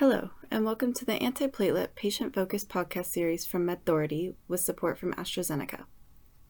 Hello, 0.00 0.30
and 0.50 0.64
welcome 0.64 0.94
to 0.94 1.04
the 1.04 1.18
Antiplatelet 1.18 1.94
Patient 1.94 2.34
Focused 2.34 2.70
podcast 2.70 3.04
series 3.04 3.44
from 3.44 3.66
MedThority 3.66 4.32
with 4.48 4.60
support 4.60 4.98
from 4.98 5.12
AstraZeneca. 5.12 5.84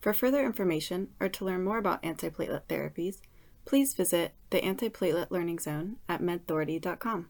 For 0.00 0.12
further 0.12 0.46
information 0.46 1.09
or 1.19 1.29
to 1.30 1.45
learn 1.45 1.65
more 1.65 1.79
about 1.79 2.01
antiplatelet 2.05 2.63
therapies, 2.69 3.17
please 3.65 3.95
visit 3.95 4.35
the 4.51 4.61
Antiplatelet 4.61 5.33
Learning 5.33 5.59
Zone 5.59 5.97
at 6.09 6.23
medthority.com. 6.23 7.27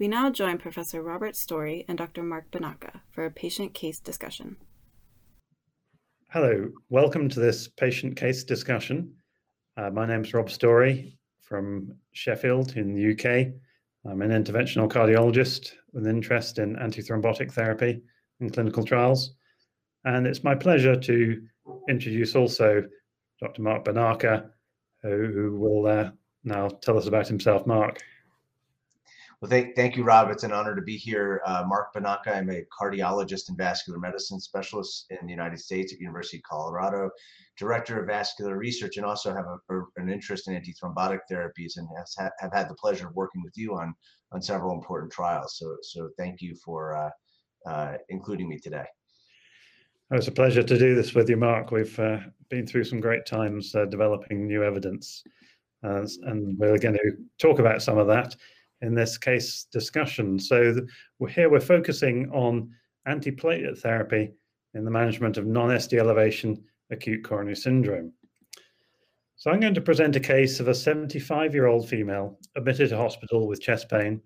We 0.00 0.08
now 0.08 0.30
join 0.30 0.58
Professor 0.58 1.00
Robert 1.00 1.36
Storey 1.36 1.84
and 1.86 1.96
Dr. 1.96 2.24
Marc 2.24 2.50
Bonaca 2.50 3.02
for 3.12 3.24
a 3.24 3.30
patient 3.30 3.72
case 3.72 4.00
discussion. 4.00 4.56
Hello, 6.30 6.72
welcome 6.88 7.28
to 7.28 7.38
this 7.38 7.68
patient 7.68 8.16
case 8.16 8.42
discussion. 8.42 9.14
Uh, 9.76 9.90
my 9.90 10.06
name 10.06 10.22
is 10.22 10.34
Rob 10.34 10.50
Storey 10.50 11.16
from 11.40 11.94
Sheffield 12.10 12.76
in 12.76 12.96
the 12.96 13.12
UK. 13.12 13.52
I'm 14.08 14.22
an 14.22 14.30
interventional 14.30 14.90
cardiologist 14.90 15.72
with 15.92 16.06
interest 16.06 16.58
in 16.58 16.76
antithrombotic 16.76 17.52
therapy 17.52 18.00
and 18.40 18.52
clinical 18.52 18.84
trials. 18.84 19.34
And 20.04 20.26
it's 20.26 20.42
my 20.42 20.54
pleasure 20.54 20.96
to 20.96 21.42
introduce 21.88 22.34
also 22.34 22.84
Dr. 23.40 23.62
Marc 23.62 23.84
Bonaca, 23.84 24.50
who, 25.02 25.26
who 25.26 25.58
will 25.58 25.86
uh, 25.86 26.10
now 26.44 26.68
tell 26.68 26.96
us 26.96 27.06
about 27.06 27.28
himself. 27.28 27.66
Mark. 27.66 28.00
Well, 29.40 29.48
thank, 29.48 29.74
thank 29.74 29.96
you, 29.96 30.04
Rob. 30.04 30.30
It's 30.30 30.42
an 30.42 30.52
honor 30.52 30.76
to 30.76 30.82
be 30.82 30.98
here. 30.98 31.40
Uh, 31.46 31.64
Marc 31.66 31.94
Bonaca, 31.94 32.36
I'm 32.36 32.50
a 32.50 32.62
cardiologist 32.78 33.48
and 33.48 33.56
vascular 33.56 33.98
medicine 33.98 34.38
specialist 34.38 35.06
in 35.08 35.26
the 35.26 35.32
United 35.32 35.58
States 35.58 35.94
at 35.94 35.98
University 35.98 36.36
of 36.36 36.42
Colorado, 36.42 37.10
director 37.56 37.98
of 37.98 38.06
vascular 38.06 38.58
research, 38.58 38.98
and 38.98 39.06
also 39.06 39.32
have 39.32 39.46
a, 39.46 39.74
a, 39.74 39.82
an 39.96 40.10
interest 40.10 40.46
in 40.46 40.54
antithrombotic 40.54 41.20
therapies 41.30 41.78
and 41.78 41.88
has 41.96 42.14
ha- 42.18 42.30
have 42.38 42.52
had 42.52 42.68
the 42.68 42.74
pleasure 42.74 43.08
of 43.08 43.14
working 43.14 43.42
with 43.42 43.56
you 43.56 43.74
on, 43.76 43.94
on 44.32 44.42
several 44.42 44.74
important 44.74 45.10
trials. 45.10 45.56
So, 45.56 45.74
so 45.80 46.10
thank 46.18 46.42
you 46.42 46.54
for 46.62 46.94
uh, 46.94 47.10
uh, 47.66 47.96
including 48.10 48.46
me 48.46 48.58
today. 48.58 48.84
Oh, 50.12 50.16
it's 50.16 50.28
a 50.28 50.32
pleasure 50.32 50.62
to 50.62 50.78
do 50.78 50.94
this 50.94 51.14
with 51.14 51.30
you, 51.30 51.38
Mark. 51.38 51.70
We've 51.70 51.98
uh, 51.98 52.18
been 52.50 52.66
through 52.66 52.84
some 52.84 53.00
great 53.00 53.24
times 53.24 53.74
uh, 53.74 53.86
developing 53.86 54.46
new 54.46 54.62
evidence, 54.62 55.22
uh, 55.82 56.06
and 56.24 56.58
we're 56.58 56.76
going 56.76 56.96
to 56.96 57.12
talk 57.38 57.58
about 57.58 57.80
some 57.80 57.96
of 57.96 58.06
that 58.08 58.36
in 58.82 58.94
this 58.94 59.18
case 59.18 59.66
discussion. 59.70 60.38
So 60.38 60.74
we're 61.18 61.28
here 61.28 61.50
we're 61.50 61.60
focusing 61.60 62.30
on 62.30 62.70
antiplatelet 63.06 63.78
therapy 63.78 64.32
in 64.74 64.84
the 64.84 64.90
management 64.90 65.36
of 65.36 65.46
non-ST 65.46 65.98
elevation 65.98 66.62
acute 66.90 67.24
coronary 67.24 67.56
syndrome. 67.56 68.12
So 69.36 69.50
I'm 69.50 69.60
going 69.60 69.74
to 69.74 69.80
present 69.80 70.16
a 70.16 70.20
case 70.20 70.60
of 70.60 70.68
a 70.68 70.72
75-year-old 70.72 71.88
female 71.88 72.38
admitted 72.56 72.90
to 72.90 72.96
hospital 72.96 73.46
with 73.48 73.62
chest 73.62 73.88
pain. 73.88 74.20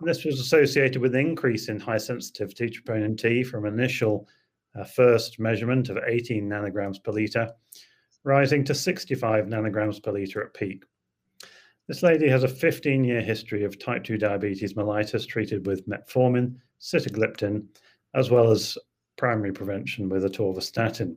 And 0.00 0.08
this 0.08 0.24
was 0.24 0.40
associated 0.40 1.00
with 1.00 1.14
an 1.14 1.20
increase 1.20 1.68
in 1.68 1.78
high 1.78 1.98
sensitivity 1.98 2.68
troponin 2.68 3.16
T 3.16 3.44
from 3.44 3.64
initial 3.64 4.28
uh, 4.76 4.82
first 4.82 5.38
measurement 5.38 5.88
of 5.88 5.98
18 6.04 6.48
nanograms 6.48 7.02
per 7.02 7.12
liter, 7.12 7.52
rising 8.24 8.64
to 8.64 8.74
65 8.74 9.46
nanograms 9.46 10.02
per 10.02 10.10
liter 10.10 10.42
at 10.42 10.52
peak. 10.52 10.82
This 11.86 12.02
lady 12.02 12.28
has 12.28 12.44
a 12.44 12.48
15 12.48 13.04
year 13.04 13.20
history 13.20 13.64
of 13.64 13.78
type 13.78 14.04
2 14.04 14.16
diabetes 14.16 14.74
mellitus 14.74 15.28
treated 15.28 15.66
with 15.66 15.86
metformin, 15.88 16.56
sitagliptin, 16.80 17.66
as 18.14 18.30
well 18.30 18.50
as 18.50 18.78
primary 19.18 19.52
prevention 19.52 20.08
with 20.08 20.24
atorvastatin. 20.24 21.16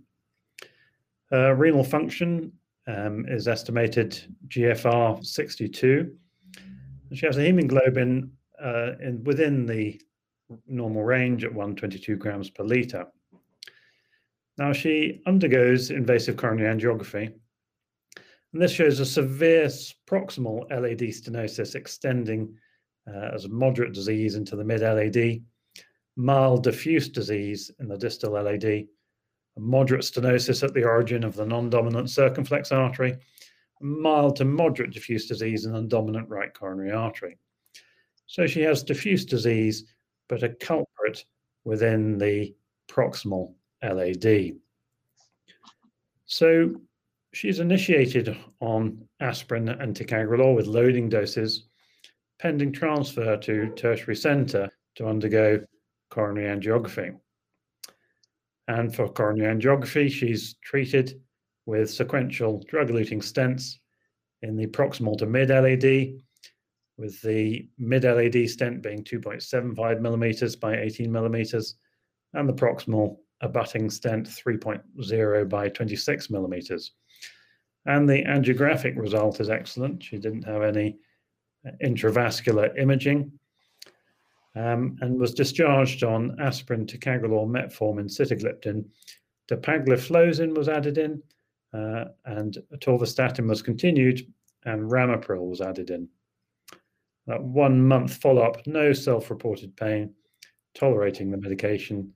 Her 1.31 1.55
renal 1.55 1.83
function 1.83 2.51
um, 2.85 3.25
is 3.27 3.47
estimated 3.47 4.21
GFR 4.47 5.25
62. 5.25 6.13
She 7.13 7.25
has 7.25 7.37
a 7.37 7.41
hemoglobin 7.41 8.31
uh, 8.61 8.93
in, 9.01 9.23
within 9.23 9.65
the 9.65 10.01
normal 10.67 11.03
range 11.03 11.43
at 11.45 11.53
122 11.53 12.15
grams 12.17 12.49
per 12.49 12.63
litre. 12.63 13.07
Now, 14.57 14.73
she 14.73 15.21
undergoes 15.25 15.91
invasive 15.91 16.35
coronary 16.35 16.73
angiography 16.73 17.33
and 18.53 18.61
this 18.61 18.71
shows 18.71 18.99
a 18.99 19.05
severe 19.05 19.67
proximal 20.07 20.69
LAD 20.69 20.99
stenosis 20.99 21.75
extending 21.75 22.55
uh, 23.07 23.31
as 23.33 23.45
a 23.45 23.49
moderate 23.49 23.93
disease 23.93 24.35
into 24.35 24.55
the 24.55 24.63
mid 24.63 24.81
LAD, 24.81 25.41
mild 26.15 26.63
diffuse 26.63 27.09
disease 27.09 27.71
in 27.79 27.87
the 27.87 27.97
distal 27.97 28.33
LAD, 28.33 28.65
a 28.65 28.87
moderate 29.57 30.01
stenosis 30.01 30.63
at 30.63 30.73
the 30.73 30.83
origin 30.83 31.23
of 31.23 31.35
the 31.35 31.45
non 31.45 31.69
dominant 31.69 32.09
circumflex 32.09 32.71
artery, 32.71 33.17
mild 33.81 34.35
to 34.37 34.45
moderate 34.45 34.91
diffuse 34.91 35.27
disease 35.27 35.65
in 35.65 35.73
the 35.73 35.81
dominant 35.81 36.27
right 36.29 36.53
coronary 36.53 36.91
artery. 36.91 37.37
So 38.25 38.47
she 38.47 38.61
has 38.61 38.83
diffuse 38.83 39.25
disease, 39.25 39.85
but 40.27 40.43
a 40.43 40.49
culprit 40.49 41.23
within 41.63 42.17
the 42.17 42.55
proximal 42.89 43.53
LAD. 43.83 44.55
So 46.25 46.75
She's 47.33 47.59
initiated 47.59 48.35
on 48.59 49.07
aspirin 49.19 49.69
and 49.69 49.95
ticagrelor 49.95 50.55
with 50.55 50.67
loading 50.67 51.09
doses, 51.09 51.67
pending 52.39 52.71
transfer 52.71 53.37
to 53.37 53.69
tertiary 53.75 54.15
centre 54.15 54.69
to 54.95 55.07
undergo 55.07 55.65
coronary 56.09 56.47
angiography. 56.47 57.17
And 58.67 58.93
for 58.93 59.09
coronary 59.09 59.53
angiography, 59.53 60.09
she's 60.11 60.55
treated 60.63 61.21
with 61.65 61.91
sequential 61.91 62.63
drug-eluting 62.67 63.19
stents 63.19 63.75
in 64.41 64.55
the 64.55 64.67
proximal 64.67 65.17
to 65.17 65.25
mid 65.25 65.49
LAD, 65.49 66.21
with 66.97 67.21
the 67.21 67.67
mid 67.77 68.03
LAD 68.03 68.49
stent 68.49 68.81
being 68.81 69.03
2.75 69.03 69.99
millimeters 69.99 70.55
by 70.55 70.77
18 70.77 71.11
millimeters, 71.11 71.75
and 72.33 72.47
the 72.47 72.53
proximal 72.53 73.17
abutting 73.41 73.89
stent 73.89 74.27
3.0 74.27 75.49
by 75.49 75.69
26 75.69 76.29
millimeters. 76.29 76.93
And 77.85 78.07
the 78.07 78.23
angiographic 78.23 78.97
result 78.97 79.39
is 79.39 79.49
excellent. 79.49 80.03
She 80.03 80.17
didn't 80.17 80.43
have 80.43 80.61
any 80.61 80.97
uh, 81.65 81.71
intravascular 81.83 82.77
imaging 82.77 83.31
um, 84.57 84.97
and 85.01 85.19
was 85.19 85.33
discharged 85.33 86.03
on 86.03 86.39
aspirin, 86.39 86.85
ticagrelor, 86.85 87.47
metformin, 87.47 88.09
sitagliptin. 88.09 88.85
Dapagliflozin 89.49 90.57
was 90.57 90.67
added 90.67 90.97
in, 90.97 91.21
uh, 91.73 92.05
and 92.25 92.57
atorvastatin 92.73 93.47
was 93.47 93.61
continued, 93.61 94.21
and 94.65 94.89
ramipril 94.89 95.47
was 95.47 95.61
added 95.61 95.91
in. 95.91 96.09
That 97.27 97.43
one 97.43 97.87
month 97.87 98.15
follow 98.15 98.41
up, 98.41 98.65
no 98.65 98.93
self 98.93 99.29
reported 99.29 99.75
pain, 99.75 100.13
tolerating 100.73 101.29
the 101.29 101.37
medication, 101.37 102.13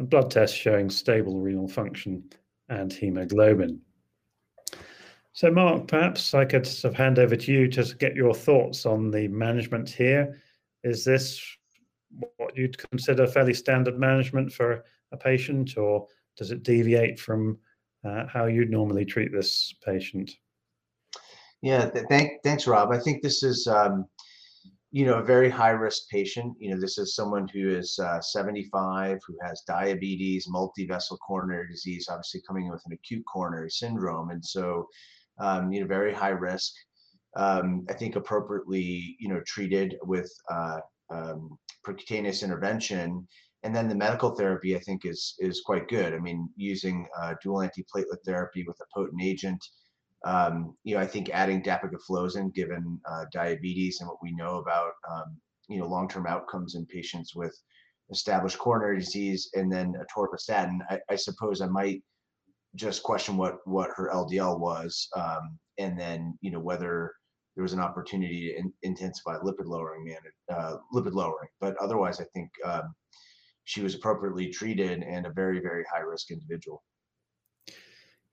and 0.00 0.08
blood 0.08 0.30
tests 0.30 0.56
showing 0.56 0.88
stable 0.88 1.38
renal 1.38 1.68
function 1.68 2.24
and 2.70 2.90
hemoglobin. 2.90 3.78
So, 5.34 5.50
Mark, 5.50 5.88
perhaps 5.88 6.32
I 6.32 6.46
could 6.46 6.66
sort 6.66 6.94
of 6.94 6.98
hand 6.98 7.18
over 7.18 7.36
to 7.36 7.52
you 7.52 7.68
to 7.68 7.84
get 7.96 8.16
your 8.16 8.34
thoughts 8.34 8.86
on 8.86 9.10
the 9.10 9.28
management 9.28 9.90
here. 9.90 10.40
Is 10.82 11.04
this 11.04 11.40
what 12.38 12.56
you'd 12.56 12.78
consider 12.78 13.26
fairly 13.26 13.52
standard 13.52 13.98
management 13.98 14.52
for 14.52 14.84
a 15.12 15.16
patient, 15.18 15.76
or 15.76 16.06
does 16.36 16.50
it 16.50 16.62
deviate 16.62 17.20
from 17.20 17.58
uh, 18.02 18.26
how 18.26 18.46
you'd 18.46 18.70
normally 18.70 19.04
treat 19.04 19.32
this 19.32 19.74
patient? 19.84 20.30
Yeah, 21.60 21.90
th- 21.90 22.06
thank, 22.08 22.42
thanks, 22.42 22.66
Rob. 22.66 22.90
I 22.90 22.98
think 22.98 23.22
this 23.22 23.42
is, 23.42 23.66
um, 23.66 24.06
you 24.92 25.06
know, 25.06 25.18
a 25.18 25.24
very 25.24 25.48
high 25.48 25.70
risk 25.70 26.08
patient. 26.10 26.56
You 26.58 26.74
know, 26.74 26.80
this 26.80 26.98
is 26.98 27.14
someone 27.14 27.46
who 27.48 27.70
is 27.70 27.98
uh, 27.98 28.20
75, 28.20 29.20
who 29.26 29.36
has 29.42 29.62
diabetes, 29.66 30.48
multi-vessel 30.48 31.16
coronary 31.18 31.68
disease, 31.68 32.08
obviously 32.10 32.42
coming 32.46 32.66
in 32.66 32.72
with 32.72 32.82
an 32.86 32.92
acute 32.92 33.24
coronary 33.32 33.70
syndrome, 33.70 34.30
and 34.30 34.44
so 34.44 34.86
um, 35.38 35.72
you 35.72 35.80
know, 35.80 35.86
very 35.86 36.12
high 36.12 36.30
risk. 36.30 36.72
Um, 37.36 37.86
I 37.88 37.94
think 37.94 38.16
appropriately, 38.16 39.16
you 39.18 39.28
know, 39.28 39.40
treated 39.46 39.96
with 40.02 40.30
uh, 40.50 40.80
um, 41.10 41.56
percutaneous 41.86 42.42
intervention, 42.42 43.26
and 43.62 43.74
then 43.74 43.88
the 43.88 43.94
medical 43.94 44.30
therapy 44.30 44.76
I 44.76 44.80
think 44.80 45.04
is 45.04 45.34
is 45.38 45.62
quite 45.64 45.88
good. 45.88 46.14
I 46.14 46.18
mean, 46.18 46.48
using 46.56 47.06
uh, 47.20 47.34
dual 47.42 47.60
antiplatelet 47.60 48.24
therapy 48.24 48.64
with 48.66 48.76
a 48.80 48.86
potent 48.94 49.22
agent. 49.22 49.64
Um, 50.24 50.76
you 50.84 50.94
know, 50.94 51.00
I 51.00 51.06
think 51.06 51.30
adding 51.30 51.62
dapagliflozin, 51.62 52.54
given 52.54 53.00
uh, 53.10 53.24
diabetes 53.32 54.00
and 54.00 54.08
what 54.08 54.22
we 54.22 54.32
know 54.32 54.58
about 54.58 54.92
um, 55.10 55.36
you 55.68 55.78
know 55.78 55.86
long-term 55.86 56.26
outcomes 56.26 56.74
in 56.74 56.84
patients 56.86 57.34
with 57.34 57.56
established 58.10 58.58
coronary 58.58 58.98
disease, 58.98 59.50
and 59.54 59.72
then 59.72 59.94
atorvastatin. 59.94 60.78
I, 60.90 60.98
I 61.08 61.16
suppose 61.16 61.60
I 61.60 61.66
might 61.66 62.02
just 62.76 63.02
question 63.02 63.36
what 63.36 63.58
what 63.64 63.90
her 63.96 64.10
LDL 64.12 64.58
was, 64.60 65.08
um, 65.16 65.58
and 65.78 65.98
then 65.98 66.36
you 66.40 66.50
know 66.50 66.60
whether 66.60 67.12
there 67.56 67.62
was 67.62 67.72
an 67.72 67.80
opportunity 67.80 68.52
to 68.52 68.58
in, 68.58 68.72
intensify 68.82 69.36
lipid 69.38 69.66
lowering, 69.66 70.04
man, 70.04 70.18
uh, 70.52 70.76
lipid 70.94 71.14
lowering. 71.14 71.48
But 71.60 71.76
otherwise, 71.80 72.20
I 72.20 72.24
think 72.34 72.50
um, 72.64 72.94
she 73.64 73.80
was 73.80 73.94
appropriately 73.94 74.50
treated 74.50 75.02
and 75.02 75.26
a 75.26 75.32
very 75.32 75.60
very 75.60 75.84
high 75.92 76.02
risk 76.02 76.30
individual. 76.30 76.82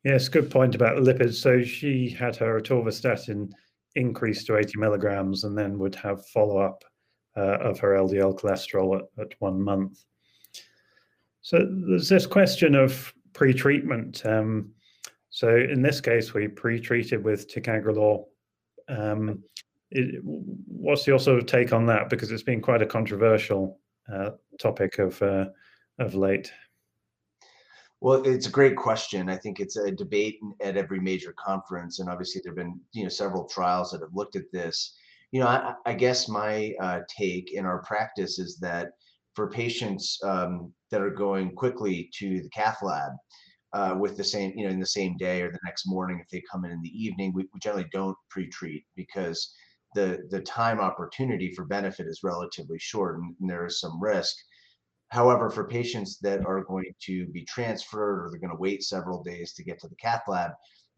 Yes, 0.07 0.30
good 0.30 0.50
point 0.50 0.74
about 0.74 1.04
lipids. 1.04 1.33
So 1.33 1.62
she 1.62 2.07
had 2.07 2.33
her 2.38 2.62
atorvastatin 2.62 3.51
increased 3.95 4.48
to 4.48 4.56
80 4.56 4.80
milligrams, 4.80 5.44
and 5.44 5.57
then 5.57 5.77
would 5.80 5.95
have 5.95 6.25
follow 6.27 6.59
up 6.59 6.86
uh, 7.36 7.57
of 7.57 7.77
her 7.80 7.89
LDL 7.89 8.39
cholesterol 8.39 8.95
at, 8.95 9.04
at, 9.19 9.33
one 9.39 9.62
month. 9.62 10.01
So 11.42 11.57
there's 11.89 12.07
this 12.07 12.25
question 12.25 12.74
of 12.74 13.13
pre-treatment. 13.33 14.25
Um, 14.25 14.71
so 15.30 15.57
in 15.57 15.81
this 15.81 16.00
case, 16.00 16.33
we 16.33 16.48
pre-treated 16.48 17.21
with 17.21 17.54
ticagrelor. 17.54 18.24
Um, 18.88 19.44
it, 19.92 20.21
what's 20.24 21.06
your 21.06 21.19
sort 21.19 21.39
of 21.39 21.48
take 21.48 21.74
on 21.74 21.86
that? 21.88 22.09
Because 22.09 22.31
it's 22.31 22.44
been 22.44 22.62
quite 22.62 22.81
a 22.81 22.86
controversial 22.86 23.77
uh, 24.09 24.30
topic 24.57 25.00
of 25.00 25.21
uh, 25.21 25.48
of 26.00 26.15
late. 26.15 26.50
Well, 28.00 28.24
it's 28.28 28.48
a 28.48 28.52
great 28.52 28.76
question. 28.76 29.28
I 29.30 29.38
think 29.38 29.60
it's 29.60 29.76
a 29.76 29.92
debate 29.92 30.40
at 30.62 30.78
every 30.78 31.00
major 31.00 31.34
conference, 31.34 32.00
and 32.00 32.10
obviously 32.10 32.42
there 32.44 32.52
have 32.52 32.58
been 32.58 32.80
you 32.94 33.04
know 33.04 33.10
several 33.10 33.46
trials 33.46 33.92
that 33.92 34.02
have 34.02 34.14
looked 34.14 34.36
at 34.36 34.52
this. 34.54 34.96
You 35.32 35.40
know, 35.42 35.48
I, 35.48 35.74
I 35.86 35.94
guess 35.94 36.30
my 36.30 36.74
uh, 36.80 37.00
take 37.10 37.54
in 37.54 37.66
our 37.66 37.82
practice 37.84 38.38
is 38.40 38.58
that 38.60 38.90
for 39.36 39.50
patients 39.50 40.20
um, 40.24 40.72
that 40.92 41.02
are 41.02 41.10
going 41.10 41.54
quickly 41.56 42.10
to 42.20 42.42
the 42.42 42.50
cath 42.50 42.82
lab 42.84 43.12
uh, 43.74 43.96
with 44.00 44.16
the 44.16 44.24
same, 44.24 44.54
you 44.56 44.66
know, 44.66 44.72
in 44.72 44.80
the 44.80 44.86
same 44.86 45.18
day 45.18 45.42
or 45.42 45.52
the 45.52 45.60
next 45.66 45.88
morning, 45.88 46.20
if 46.20 46.30
they 46.30 46.42
come 46.50 46.66
in 46.66 46.72
in 46.72 46.82
the 46.82 46.90
evening, 47.04 47.34
we, 47.34 47.44
we 47.54 47.60
generally 47.60 47.88
don't 47.92 48.18
pre-treat 48.30 48.86
because 48.96 49.54
the 49.96 50.20
the 50.30 50.42
time 50.42 50.80
opportunity 50.80 51.52
for 51.54 51.66
benefit 51.66 52.06
is 52.08 52.22
relatively 52.24 52.78
short, 52.80 53.18
and, 53.18 53.36
and 53.42 53.50
there 53.50 53.66
is 53.66 53.80
some 53.80 54.00
risk. 54.02 54.36
However, 55.09 55.50
for 55.50 55.68
patients 55.68 56.19
that 56.19 56.45
are 56.45 56.63
going 56.63 56.94
to 57.06 57.27
be 57.27 57.45
transferred 57.45 58.19
or 58.19 58.30
they're 58.30 58.39
going 58.39 58.56
to 58.56 58.62
wait 58.62 58.83
several 58.83 59.24
days 59.24 59.54
to 59.54 59.63
get 59.63 59.80
to 59.80 59.88
the 59.88 59.95
cath 59.95 60.24
lab, 60.27 60.51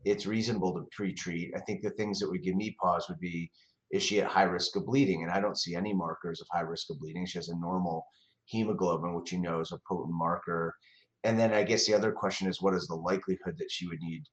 it's 0.04 0.26
reasonable 0.26 0.74
to 0.74 0.88
pre-treat. 0.92 1.54
I 1.56 1.60
think 1.60 1.82
the 1.82 1.92
things 1.92 2.20
that 2.20 2.30
would 2.30 2.44
give 2.44 2.56
me 2.56 2.76
pause 2.82 3.08
would 3.10 3.20
be, 3.20 3.52
is 3.92 4.02
she 4.02 4.22
at 4.22 4.28
high 4.28 4.44
risk 4.44 4.76
of 4.76 4.86
bleeding? 4.86 5.24
And 5.24 5.32
I 5.32 5.40
don't 5.40 5.60
see 5.60 5.76
any 5.76 5.94
markers 5.94 6.42
of 6.42 6.48
high 6.52 6.62
risk 6.62 6.90
of 6.90 7.00
bleeding. 7.00 7.26
She 7.26 7.38
has 7.38 7.50
a 7.50 7.60
normal 7.60 8.06
hemoglobin, 8.46 9.14
which 9.14 9.32
you 9.32 9.40
know 9.40 9.60
is 9.60 9.72
a 9.72 9.80
potent 9.88 10.14
marker. 10.14 10.74
And 11.24 11.38
then 11.38 11.54
I 11.54 11.64
guess 11.64 11.86
the 11.86 11.94
other 11.94 12.12
question 12.12 12.48
is, 12.48 12.62
what 12.62 12.74
is 12.74 12.88
the 12.88 12.96
likelihood 12.96 13.56
that 13.58 13.72
she 13.72 13.88
would 13.88 14.02
need 14.02 14.24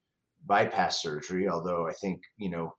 bypass 0.46 1.02
surgery? 1.02 1.48
Although 1.48 1.88
I 1.88 1.92
think, 1.94 2.22
you 2.38 2.48
know, 2.48 2.72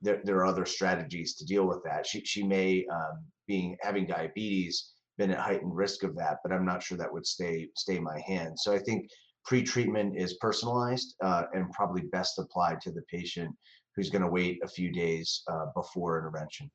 there, 0.00 0.20
there 0.24 0.36
are 0.36 0.46
other 0.46 0.64
strategies 0.64 1.34
to 1.36 1.44
deal 1.44 1.66
with 1.66 1.82
that. 1.84 2.06
She, 2.06 2.24
she 2.24 2.42
may, 2.42 2.86
um, 2.90 3.24
being 3.46 3.76
having 3.82 4.06
diabetes, 4.06 4.92
been 5.20 5.30
at 5.30 5.38
heightened 5.38 5.76
risk 5.76 6.02
of 6.02 6.16
that, 6.16 6.38
but 6.42 6.50
I'm 6.50 6.64
not 6.64 6.82
sure 6.82 6.96
that 6.96 7.12
would 7.12 7.26
stay 7.26 7.68
stay 7.76 7.98
my 8.00 8.18
hand. 8.26 8.58
So 8.58 8.72
I 8.72 8.78
think 8.78 9.08
pre-treatment 9.44 10.16
is 10.16 10.34
personalized 10.40 11.14
uh, 11.22 11.44
and 11.52 11.70
probably 11.72 12.02
best 12.10 12.38
applied 12.38 12.80
to 12.80 12.90
the 12.90 13.02
patient 13.02 13.54
who's 13.94 14.08
going 14.08 14.22
to 14.22 14.28
wait 14.28 14.58
a 14.64 14.68
few 14.68 14.90
days 14.90 15.42
uh, 15.52 15.66
before 15.74 16.18
intervention. 16.18 16.70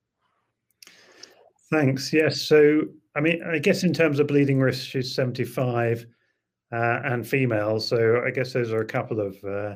Thanks. 1.72 2.14
Yes. 2.14 2.44
So, 2.44 2.82
I 3.16 3.22
mean, 3.22 3.42
I 3.44 3.58
guess 3.58 3.84
in 3.84 3.94
terms 3.94 4.20
of 4.20 4.28
bleeding 4.28 4.60
risk, 4.60 4.86
she's 4.86 5.16
75 5.16 6.06
uh, 6.72 7.00
and 7.04 7.28
female. 7.28 7.80
So, 7.80 8.22
I 8.26 8.30
guess 8.30 8.54
those 8.54 8.72
are 8.72 8.82
a 8.82 8.86
couple 8.86 9.20
of 9.20 9.44
uh, 9.44 9.76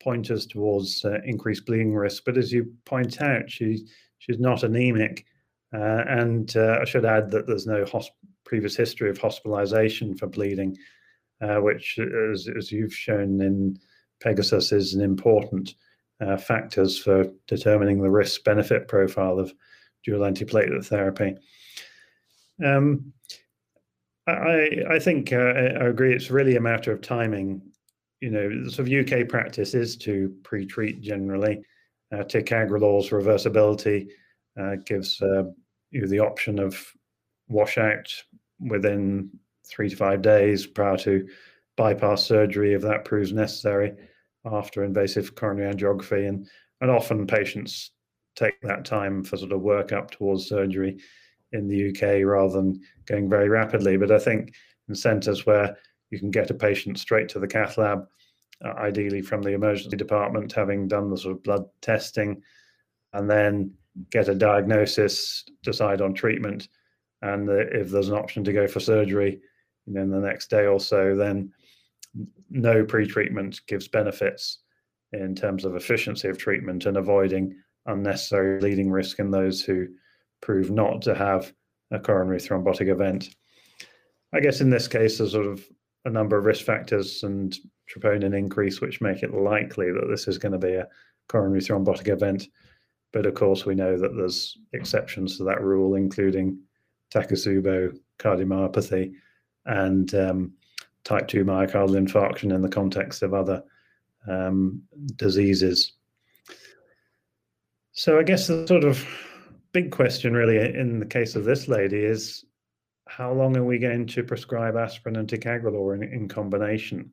pointers 0.00 0.46
towards 0.46 1.04
uh, 1.04 1.18
increased 1.24 1.66
bleeding 1.66 1.94
risk. 1.94 2.22
But 2.24 2.38
as 2.38 2.52
you 2.52 2.72
point 2.84 3.20
out, 3.20 3.50
she 3.50 3.84
she's 4.18 4.38
not 4.38 4.62
anemic. 4.62 5.24
Uh, 5.74 6.04
and 6.06 6.56
uh, 6.56 6.78
I 6.80 6.84
should 6.84 7.04
add 7.04 7.30
that 7.32 7.46
there's 7.46 7.66
no 7.66 7.84
previous 8.44 8.76
history 8.76 9.10
of 9.10 9.18
hospitalization 9.18 10.16
for 10.16 10.28
bleeding, 10.28 10.76
uh, 11.40 11.56
which, 11.56 11.98
as, 11.98 12.48
as, 12.56 12.70
you've 12.70 12.94
shown 12.94 13.40
in 13.40 13.76
Pegasus, 14.22 14.70
is 14.70 14.94
an 14.94 15.00
important 15.00 15.74
uh, 16.20 16.36
factors 16.36 16.96
for 16.98 17.26
determining 17.48 18.00
the 18.00 18.10
risk 18.10 18.44
benefit 18.44 18.86
profile 18.86 19.40
of 19.40 19.52
dual 20.04 20.20
antiplatelet 20.20 20.86
therapy. 20.86 21.34
Um, 22.64 23.12
I, 24.28 24.68
I 24.88 24.98
think 25.00 25.32
uh, 25.32 25.36
I 25.36 25.88
agree. 25.88 26.14
It's 26.14 26.30
really 26.30 26.54
a 26.54 26.60
matter 26.60 26.92
of 26.92 27.00
timing. 27.00 27.60
You 28.20 28.30
know, 28.30 28.68
sort 28.68 28.88
of 28.88 28.92
UK 28.92 29.28
practice 29.28 29.74
is 29.74 29.96
to 29.98 30.34
pre-treat 30.44 31.00
generally. 31.00 31.64
Uh, 32.12 32.18
ticagrelor's 32.18 33.10
reversibility 33.10 34.08
uh, 34.58 34.76
gives 34.86 35.20
you 35.94 36.06
the 36.06 36.20
option 36.20 36.58
of 36.58 36.76
washout 37.48 38.12
within 38.60 39.30
three 39.66 39.88
to 39.88 39.96
five 39.96 40.22
days 40.22 40.66
prior 40.66 40.96
to 40.98 41.26
bypass 41.76 42.24
surgery 42.24 42.74
if 42.74 42.82
that 42.82 43.04
proves 43.04 43.32
necessary 43.32 43.92
after 44.44 44.84
invasive 44.84 45.34
coronary 45.34 45.72
angiography. 45.72 46.28
And, 46.28 46.46
and 46.80 46.90
often 46.90 47.26
patients 47.26 47.92
take 48.36 48.60
that 48.62 48.84
time 48.84 49.22
for 49.24 49.36
sort 49.36 49.52
of 49.52 49.62
work 49.62 49.92
up 49.92 50.10
towards 50.10 50.48
surgery 50.48 50.98
in 51.52 51.68
the 51.68 51.90
UK 51.90 52.24
rather 52.26 52.52
than 52.52 52.80
going 53.06 53.28
very 53.30 53.48
rapidly. 53.48 53.96
But 53.96 54.10
I 54.10 54.18
think 54.18 54.54
in 54.88 54.94
centres 54.94 55.46
where 55.46 55.76
you 56.10 56.18
can 56.18 56.30
get 56.30 56.50
a 56.50 56.54
patient 56.54 56.98
straight 56.98 57.28
to 57.30 57.38
the 57.38 57.46
cath 57.46 57.78
lab, 57.78 58.06
uh, 58.64 58.72
ideally 58.78 59.22
from 59.22 59.42
the 59.42 59.52
emergency 59.52 59.96
department, 59.96 60.52
having 60.52 60.88
done 60.88 61.10
the 61.10 61.16
sort 61.16 61.36
of 61.36 61.42
blood 61.42 61.64
testing, 61.80 62.42
and 63.12 63.30
then 63.30 63.72
get 64.10 64.28
a 64.28 64.34
diagnosis, 64.34 65.44
decide 65.62 66.00
on 66.00 66.14
treatment, 66.14 66.68
and 67.22 67.48
if 67.48 67.90
there's 67.90 68.08
an 68.08 68.16
option 68.16 68.44
to 68.44 68.52
go 68.52 68.66
for 68.66 68.80
surgery, 68.80 69.40
in 69.86 70.10
the 70.10 70.20
next 70.20 70.48
day 70.48 70.66
or 70.66 70.80
so, 70.80 71.14
then 71.14 71.52
no 72.50 72.84
pre-treatment 72.84 73.60
gives 73.66 73.88
benefits 73.88 74.60
in 75.12 75.34
terms 75.34 75.64
of 75.64 75.76
efficiency 75.76 76.28
of 76.28 76.38
treatment 76.38 76.86
and 76.86 76.96
avoiding 76.96 77.54
unnecessary 77.86 78.58
bleeding 78.58 78.90
risk 78.90 79.18
in 79.18 79.30
those 79.30 79.62
who 79.62 79.86
prove 80.40 80.70
not 80.70 81.02
to 81.02 81.14
have 81.14 81.52
a 81.90 81.98
coronary 81.98 82.38
thrombotic 82.38 82.88
event. 82.88 83.28
I 84.32 84.40
guess 84.40 84.60
in 84.60 84.70
this 84.70 84.88
case, 84.88 85.18
there's 85.18 85.32
sort 85.32 85.46
of 85.46 85.64
a 86.06 86.10
number 86.10 86.36
of 86.36 86.44
risk 86.44 86.64
factors 86.64 87.22
and 87.22 87.56
troponin 87.88 88.36
increase, 88.36 88.80
which 88.80 89.00
make 89.00 89.22
it 89.22 89.34
likely 89.34 89.92
that 89.92 90.08
this 90.08 90.26
is 90.28 90.38
going 90.38 90.52
to 90.52 90.58
be 90.58 90.74
a 90.74 90.88
coronary 91.28 91.60
thrombotic 91.60 92.08
event. 92.08 92.48
But 93.14 93.26
of 93.26 93.34
course, 93.34 93.64
we 93.64 93.76
know 93.76 93.96
that 93.96 94.16
there's 94.16 94.58
exceptions 94.72 95.38
to 95.38 95.44
that 95.44 95.62
rule, 95.62 95.94
including 95.94 96.58
Takotsubo 97.14 97.96
cardiomyopathy 98.18 99.12
and 99.66 100.12
um, 100.16 100.52
type 101.04 101.28
2 101.28 101.44
myocardial 101.44 101.96
infarction 101.96 102.52
in 102.52 102.60
the 102.60 102.68
context 102.68 103.22
of 103.22 103.32
other 103.32 103.62
um, 104.28 104.82
diseases. 105.14 105.92
So 107.92 108.18
I 108.18 108.24
guess 108.24 108.48
the 108.48 108.66
sort 108.66 108.82
of 108.82 109.06
big 109.70 109.92
question, 109.92 110.32
really, 110.32 110.58
in 110.58 110.98
the 110.98 111.06
case 111.06 111.36
of 111.36 111.44
this 111.44 111.68
lady 111.68 112.04
is 112.04 112.44
how 113.06 113.32
long 113.32 113.56
are 113.56 113.64
we 113.64 113.78
going 113.78 114.08
to 114.08 114.24
prescribe 114.24 114.76
aspirin 114.76 115.14
and 115.14 115.28
ticagrelor 115.28 115.94
in, 115.94 116.02
in 116.02 116.26
combination? 116.26 117.12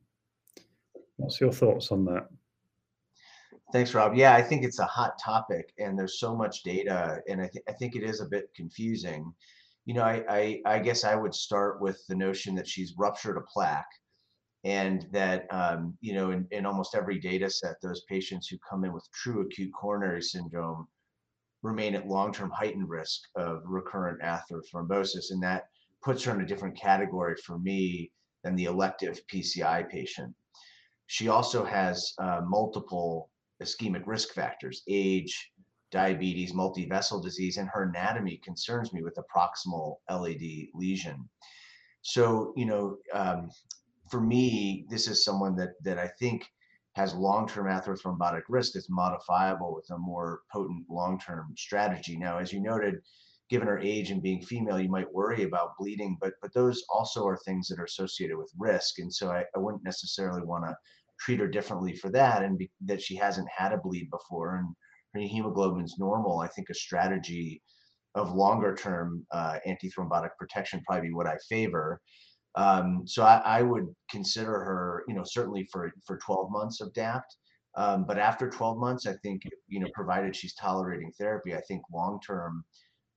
What's 1.14 1.40
your 1.40 1.52
thoughts 1.52 1.92
on 1.92 2.04
that? 2.06 2.26
Thanks, 3.72 3.94
Rob. 3.94 4.14
Yeah, 4.14 4.34
I 4.34 4.42
think 4.42 4.64
it's 4.64 4.80
a 4.80 4.84
hot 4.84 5.18
topic, 5.18 5.72
and 5.78 5.98
there's 5.98 6.20
so 6.20 6.36
much 6.36 6.62
data, 6.62 7.22
and 7.26 7.40
I, 7.40 7.48
th- 7.48 7.64
I 7.66 7.72
think 7.72 7.96
it 7.96 8.02
is 8.02 8.20
a 8.20 8.26
bit 8.26 8.50
confusing. 8.54 9.32
You 9.86 9.94
know, 9.94 10.02
I, 10.02 10.22
I, 10.28 10.60
I 10.66 10.78
guess 10.78 11.04
I 11.04 11.14
would 11.14 11.34
start 11.34 11.80
with 11.80 11.98
the 12.06 12.14
notion 12.14 12.54
that 12.56 12.68
she's 12.68 12.94
ruptured 12.98 13.38
a 13.38 13.40
plaque, 13.40 13.88
and 14.64 15.06
that 15.12 15.46
um, 15.50 15.96
you 16.02 16.12
know, 16.12 16.32
in, 16.32 16.46
in 16.50 16.66
almost 16.66 16.94
every 16.94 17.18
data 17.18 17.48
set, 17.48 17.76
those 17.80 18.04
patients 18.10 18.46
who 18.46 18.58
come 18.68 18.84
in 18.84 18.92
with 18.92 19.10
true 19.14 19.40
acute 19.40 19.72
coronary 19.72 20.20
syndrome 20.20 20.86
remain 21.62 21.94
at 21.94 22.06
long-term 22.06 22.50
heightened 22.50 22.90
risk 22.90 23.22
of 23.36 23.62
recurrent 23.64 24.20
atherothrombosis, 24.20 25.30
and 25.30 25.42
that 25.42 25.64
puts 26.04 26.22
her 26.24 26.34
in 26.34 26.42
a 26.42 26.46
different 26.46 26.78
category 26.78 27.36
for 27.36 27.58
me 27.58 28.12
than 28.44 28.54
the 28.54 28.66
elective 28.66 29.18
PCI 29.32 29.88
patient. 29.88 30.34
She 31.06 31.28
also 31.28 31.64
has 31.64 32.12
uh, 32.18 32.42
multiple 32.44 33.30
ischemic 33.62 34.02
risk 34.06 34.34
factors, 34.34 34.82
age, 34.88 35.52
diabetes, 35.90 36.54
multi-vessel 36.54 37.20
disease, 37.20 37.58
and 37.58 37.68
her 37.68 37.84
anatomy 37.84 38.38
concerns 38.38 38.92
me 38.92 39.02
with 39.02 39.16
a 39.18 39.24
proximal 39.34 39.96
LAD 40.10 40.68
lesion. 40.74 41.28
So, 42.02 42.52
you 42.56 42.66
know, 42.66 42.96
um, 43.12 43.50
for 44.10 44.20
me, 44.20 44.86
this 44.88 45.06
is 45.06 45.24
someone 45.24 45.54
that 45.56 45.74
that 45.84 45.98
I 45.98 46.08
think 46.18 46.46
has 46.94 47.14
long-term 47.14 47.66
atherothrombotic 47.66 48.42
risk 48.48 48.72
that's 48.72 48.90
modifiable 48.90 49.74
with 49.74 49.88
a 49.90 49.98
more 49.98 50.42
potent 50.52 50.84
long-term 50.90 51.54
strategy. 51.56 52.18
Now, 52.18 52.38
as 52.38 52.52
you 52.52 52.60
noted, 52.60 52.96
given 53.48 53.68
her 53.68 53.78
age 53.78 54.10
and 54.10 54.22
being 54.22 54.42
female, 54.42 54.78
you 54.78 54.90
might 54.90 55.12
worry 55.12 55.44
about 55.44 55.76
bleeding, 55.78 56.18
but 56.20 56.34
but 56.42 56.52
those 56.54 56.82
also 56.88 57.26
are 57.26 57.36
things 57.38 57.68
that 57.68 57.78
are 57.78 57.84
associated 57.84 58.36
with 58.36 58.52
risk. 58.58 58.98
And 58.98 59.12
so 59.12 59.30
I, 59.30 59.44
I 59.54 59.58
wouldn't 59.58 59.84
necessarily 59.84 60.42
want 60.42 60.64
to 60.64 60.76
treat 61.24 61.40
her 61.40 61.48
differently 61.48 61.94
for 61.94 62.10
that 62.10 62.42
and 62.42 62.58
be, 62.58 62.70
that 62.84 63.00
she 63.00 63.14
hasn't 63.16 63.48
had 63.54 63.72
a 63.72 63.78
bleed 63.78 64.10
before 64.10 64.56
and 64.56 64.68
her 65.14 65.20
hemoglobin 65.20 65.84
is 65.84 65.96
normal, 65.98 66.40
I 66.40 66.48
think 66.48 66.70
a 66.70 66.74
strategy 66.74 67.62
of 68.14 68.34
longer 68.34 68.74
term 68.74 69.26
uh, 69.30 69.58
antithrombotic 69.66 70.30
protection 70.38 70.82
probably 70.86 71.08
be 71.08 71.14
what 71.14 71.26
I 71.26 71.36
favor. 71.48 72.00
Um, 72.54 73.02
so 73.06 73.22
I, 73.22 73.40
I, 73.44 73.62
would 73.62 73.86
consider 74.10 74.52
her, 74.52 75.04
you 75.08 75.14
know, 75.14 75.22
certainly 75.24 75.66
for 75.72 75.90
for 76.06 76.18
12 76.18 76.50
months 76.50 76.82
of 76.82 76.92
DAPT. 76.92 77.34
Um, 77.74 78.04
but 78.06 78.18
after 78.18 78.50
12 78.50 78.76
months, 78.76 79.06
I 79.06 79.14
think, 79.22 79.42
you 79.66 79.80
know, 79.80 79.88
provided 79.94 80.36
she's 80.36 80.54
tolerating 80.54 81.10
therapy, 81.18 81.54
I 81.54 81.62
think 81.62 81.80
long 81.90 82.20
term 82.20 82.62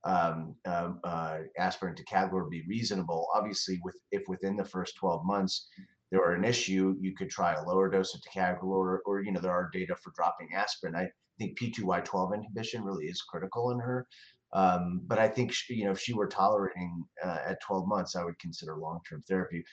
um, 0.05 0.55
um, 0.65 0.99
uh, 1.03 1.39
aspirin 1.57 1.95
ticagrelor 1.95 2.49
be 2.49 2.63
reasonable. 2.69 3.27
Obviously, 3.35 3.81
with 3.83 3.95
if 4.11 4.21
within 4.29 4.55
the 4.55 4.63
first 4.63 4.95
12 4.95 5.25
months 5.25 5.67
there 6.11 6.19
were 6.19 6.33
an 6.33 6.45
issue, 6.45 6.95
you 6.99 7.13
could 7.15 7.29
try 7.29 7.53
a 7.53 7.63
lower 7.63 7.89
dose 7.89 8.13
of 8.13 8.21
ticagrelor, 8.21 8.63
or, 8.63 9.01
or 9.05 9.21
you 9.21 9.31
know 9.31 9.39
there 9.39 9.51
are 9.51 9.69
data 9.73 9.95
for 9.95 10.11
dropping 10.15 10.49
aspirin. 10.55 10.95
I 10.95 11.09
think 11.39 11.59
P2Y12 11.59 12.35
inhibition 12.35 12.83
really 12.83 13.05
is 13.05 13.21
critical 13.21 13.71
in 13.71 13.79
her. 13.79 14.07
Um, 14.53 15.01
but 15.07 15.19
I 15.19 15.27
think 15.27 15.51
she, 15.51 15.75
you 15.75 15.85
know 15.85 15.91
if 15.91 15.99
she 15.99 16.13
were 16.13 16.27
tolerating 16.27 17.03
uh, 17.23 17.39
at 17.47 17.61
12 17.61 17.87
months, 17.87 18.15
I 18.15 18.23
would 18.23 18.39
consider 18.39 18.77
long-term 18.77 19.23
therapy. 19.27 19.63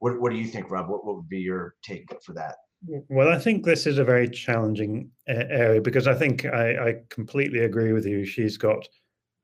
What, 0.00 0.20
what 0.20 0.30
do 0.30 0.38
you 0.38 0.46
think, 0.46 0.70
Rob? 0.70 0.88
What, 0.88 1.04
what 1.04 1.16
would 1.16 1.28
be 1.28 1.40
your 1.40 1.74
take 1.82 2.06
for 2.22 2.32
that? 2.34 2.56
Well, 3.08 3.28
I 3.28 3.38
think 3.38 3.64
this 3.64 3.86
is 3.86 3.98
a 3.98 4.04
very 4.04 4.28
challenging 4.28 5.10
area 5.26 5.80
because 5.80 6.06
I 6.06 6.14
think 6.14 6.44
I, 6.44 6.88
I 6.88 6.94
completely 7.08 7.64
agree 7.64 7.92
with 7.92 8.06
you. 8.06 8.24
She's 8.24 8.56
got 8.56 8.86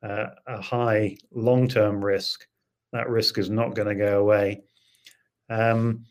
uh, 0.05 0.27
a 0.47 0.61
high 0.61 1.17
long-term 1.33 2.05
risk. 2.05 2.47
That 2.93 3.09
risk 3.09 3.39
is 3.39 3.51
not 3.51 3.75
going 3.75 3.89
to 3.89 3.97
go 3.97 4.21
away. 4.21 4.63
Um, 5.51 6.05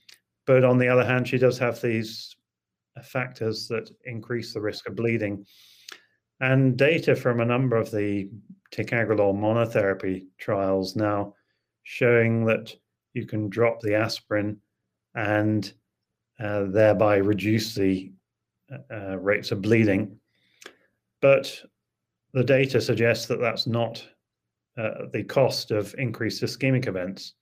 but 0.45 0.63
on 0.63 0.77
the 0.77 0.88
other 0.88 1.05
hand, 1.05 1.27
she 1.27 1.38
does 1.38 1.57
have 1.57 1.81
these 1.81 2.35
factors 3.01 3.67
that 3.67 3.89
increase 4.05 4.53
the 4.53 4.62
risk 4.62 4.88
of 4.88 4.95
bleeding. 4.95 5.45
And 6.39 6.77
data 6.77 7.15
from 7.15 7.39
a 7.39 7.45
number 7.45 7.77
of 7.77 7.91
the 7.91 8.29
ticagrelor 8.71 9.33
monotherapy 9.33 10.25
trials 10.38 10.95
now 10.95 11.35
showing 11.83 12.45
that 12.45 12.73
you 13.13 13.25
can 13.25 13.50
drop 13.50 13.79
the 13.79 13.95
aspirin 13.95 14.59
and 15.15 15.71
uh, 16.39 16.65
thereby 16.65 17.17
reduce 17.17 17.75
the 17.75 18.12
uh, 18.91 19.17
rates 19.17 19.51
of 19.51 19.62
bleeding. 19.62 20.17
But 21.21 21.62
the 22.33 22.43
data 22.43 22.81
suggests 22.81 23.27
that 23.27 23.39
that's 23.39 23.67
not 23.67 24.05
uh, 24.77 25.05
the 25.12 25.23
cost 25.23 25.71
of 25.71 25.93
increased 25.97 26.41
ischemic 26.41 26.88
events, 26.88 27.35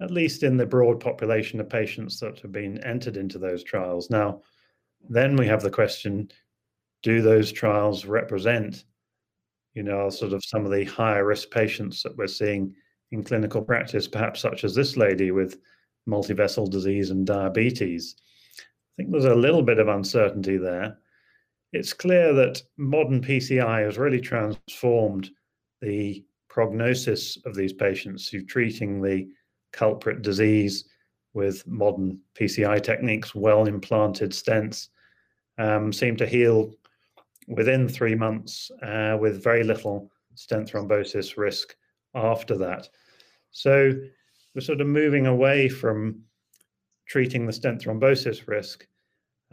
at 0.00 0.10
least 0.10 0.42
in 0.42 0.56
the 0.56 0.66
broad 0.66 1.00
population 1.00 1.60
of 1.60 1.68
patients 1.68 2.20
that 2.20 2.38
have 2.40 2.52
been 2.52 2.82
entered 2.84 3.16
into 3.16 3.38
those 3.38 3.64
trials. 3.64 4.10
Now, 4.10 4.42
then 5.08 5.36
we 5.36 5.46
have 5.46 5.62
the 5.62 5.70
question 5.70 6.30
do 7.02 7.22
those 7.22 7.52
trials 7.52 8.04
represent, 8.04 8.84
you 9.74 9.82
know, 9.82 10.10
sort 10.10 10.32
of 10.32 10.44
some 10.44 10.64
of 10.64 10.72
the 10.72 10.84
higher 10.84 11.24
risk 11.24 11.50
patients 11.50 12.02
that 12.02 12.16
we're 12.16 12.26
seeing 12.26 12.74
in 13.12 13.22
clinical 13.22 13.62
practice, 13.62 14.08
perhaps 14.08 14.40
such 14.40 14.64
as 14.64 14.74
this 14.74 14.96
lady 14.96 15.30
with 15.30 15.58
multivessel 16.08 16.68
disease 16.70 17.10
and 17.10 17.26
diabetes? 17.26 18.16
I 18.58 18.62
think 18.96 19.12
there's 19.12 19.24
a 19.24 19.34
little 19.34 19.62
bit 19.62 19.78
of 19.78 19.88
uncertainty 19.88 20.56
there 20.56 20.98
it's 21.76 21.92
clear 21.92 22.32
that 22.32 22.62
modern 22.76 23.20
PCI 23.20 23.84
has 23.84 23.98
really 23.98 24.20
transformed 24.20 25.30
the 25.80 26.24
prognosis 26.48 27.36
of 27.44 27.54
these 27.54 27.72
patients 27.72 28.28
who 28.28 28.44
treating 28.44 29.02
the 29.02 29.28
culprit 29.76 30.22
disease 30.22 30.84
with 31.34 31.66
modern 31.66 32.18
PCI 32.34 32.82
techniques, 32.82 33.34
well 33.34 33.66
implanted 33.66 34.32
stents, 34.32 34.88
um, 35.58 35.92
seem 35.92 36.16
to 36.16 36.26
heal 36.26 36.74
within 37.46 37.88
three 37.88 38.14
months 38.14 38.70
uh, 38.82 39.16
with 39.20 39.44
very 39.44 39.62
little 39.62 40.10
stent 40.34 40.70
thrombosis 40.70 41.36
risk 41.36 41.76
after 42.14 42.56
that. 42.56 42.88
So 43.50 43.92
we're 44.54 44.62
sort 44.62 44.80
of 44.80 44.86
moving 44.86 45.26
away 45.26 45.68
from 45.68 46.22
treating 47.06 47.46
the 47.46 47.52
stent 47.52 47.82
thrombosis 47.82 48.48
risk, 48.48 48.86